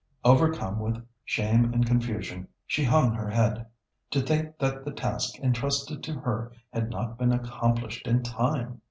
Overcome 0.23 0.79
with 0.79 1.05
shame 1.23 1.71
and 1.75 1.85
confusion 1.85 2.47
she 2.65 2.83
hung 2.83 3.13
her 3.13 3.29
head. 3.29 3.67
To 4.09 4.19
think 4.19 4.57
that 4.57 4.83
the 4.83 4.89
task 4.91 5.37
entrusted 5.37 6.01
to 6.01 6.13
her 6.21 6.51
had 6.73 6.89
not 6.89 7.19
been 7.19 7.31
accomplished 7.31 8.07
in 8.07 8.23
time! 8.23 8.79